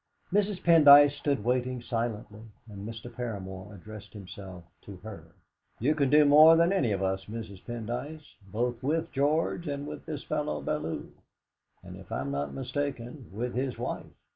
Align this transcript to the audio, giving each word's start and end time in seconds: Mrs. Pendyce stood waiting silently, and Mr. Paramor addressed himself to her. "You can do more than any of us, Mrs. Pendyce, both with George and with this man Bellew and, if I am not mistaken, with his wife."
Mrs. 0.33 0.63
Pendyce 0.63 1.11
stood 1.19 1.43
waiting 1.43 1.79
silently, 1.79 2.41
and 2.67 2.89
Mr. 2.89 3.07
Paramor 3.07 3.75
addressed 3.75 4.13
himself 4.13 4.63
to 4.81 4.95
her. 5.03 5.27
"You 5.79 5.93
can 5.93 6.09
do 6.09 6.25
more 6.25 6.55
than 6.55 6.73
any 6.73 6.91
of 6.91 7.03
us, 7.03 7.25
Mrs. 7.25 7.63
Pendyce, 7.65 8.33
both 8.47 8.81
with 8.81 9.11
George 9.11 9.67
and 9.67 9.85
with 9.85 10.07
this 10.07 10.27
man 10.27 10.47
Bellew 10.65 11.11
and, 11.83 11.95
if 11.97 12.11
I 12.11 12.21
am 12.21 12.31
not 12.31 12.51
mistaken, 12.51 13.29
with 13.31 13.53
his 13.53 13.77
wife." 13.77 14.07